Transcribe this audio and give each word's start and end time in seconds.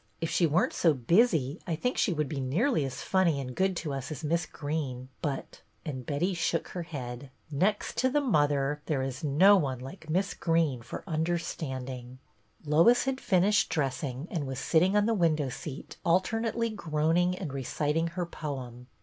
If 0.19 0.31
she 0.31 0.47
were 0.47 0.65
n't 0.65 0.73
so 0.73 0.95
busy 0.95 1.59
I 1.67 1.75
think 1.75 1.95
she 1.95 2.11
would 2.11 2.27
be 2.27 2.39
nearly 2.39 2.83
as 2.85 3.03
funny 3.03 3.39
and 3.39 3.53
good 3.53 3.75
to 3.77 3.93
us 3.93 4.11
as 4.11 4.23
Miss 4.23 4.47
Greene, 4.47 5.09
but 5.21 5.61
—"and 5.85 6.03
Betty 6.07 6.33
shook 6.33 6.69
her 6.69 6.81
head 6.81 7.29
—"next 7.51 7.97
to 7.99 8.09
the 8.09 8.19
Mother 8.19 8.81
there 8.87 9.03
is 9.03 9.23
no 9.23 9.57
one 9.57 9.77
like 9.77 10.09
Miss 10.09 10.33
Greene 10.33 10.81
for 10.81 11.03
understanding." 11.05 12.17
142 12.65 12.65
BETTY 12.65 12.65
BAIRD 12.67 12.73
Lois 12.87 13.03
had 13.03 13.21
finished 13.21 13.69
dressing, 13.69 14.27
and 14.31 14.47
was 14.47 14.57
sitting 14.57 14.97
on 14.97 15.05
the 15.05 15.13
window 15.13 15.49
seat, 15.49 15.97
alternately 16.03 16.71
groaning 16.71 17.37
and 17.37 17.53
reciting 17.53 18.07
her 18.07 18.25
poem. 18.25 18.87